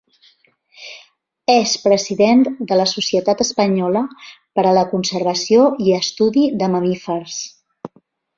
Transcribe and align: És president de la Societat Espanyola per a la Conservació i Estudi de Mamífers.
És 1.55 1.73
president 1.83 2.41
de 2.71 2.79
la 2.79 2.87
Societat 2.93 3.43
Espanyola 3.45 4.03
per 4.57 4.65
a 4.71 4.73
la 4.79 4.85
Conservació 4.95 5.69
i 5.89 5.95
Estudi 5.99 6.47
de 6.65 6.73
Mamífers. 6.79 7.39